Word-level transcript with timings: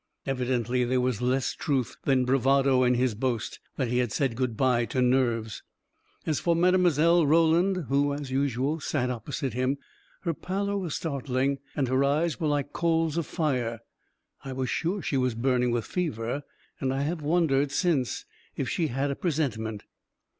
Evidently 0.25 0.83
there 0.83 0.99
was 0.99 1.21
less 1.21 1.53
truth 1.53 1.95
than 2.05 2.25
bravado 2.25 2.81
in 2.81 2.95
his 2.95 3.13
boast 3.13 3.59
that 3.77 3.89
he 3.89 3.99
had 3.99 4.11
said 4.11 4.35
good 4.35 4.57
by 4.57 4.83
to 4.83 4.99
nerves! 4.99 5.61
And 6.25 6.35
for 6.35 6.55
Mile. 6.55 7.27
Roland, 7.27 7.85
who, 7.87 8.11
as 8.11 8.31
usual, 8.31 8.79
sat 8.79 9.11
opposite 9.11 9.53
him, 9.53 9.77
her 10.21 10.33
pallor 10.33 10.75
was 10.75 10.95
start 10.95 11.29
ling, 11.29 11.59
and 11.75 11.87
her 11.87 12.03
eyes 12.03 12.39
were 12.39 12.47
like 12.47 12.73
coals 12.73 13.15
of 13.15 13.27
fire. 13.27 13.81
I 14.43 14.53
was 14.53 14.71
sure 14.71 15.03
she 15.03 15.17
was 15.17 15.35
burning 15.35 15.69
with 15.69 15.85
fever; 15.85 16.41
and 16.79 16.91
I 16.91 17.03
have 17.03 17.21
wondered 17.21 17.71
since 17.71 18.25
if 18.57 18.67
she 18.67 18.87
had 18.87 19.11
a 19.11 19.15
presentiment 19.15 19.83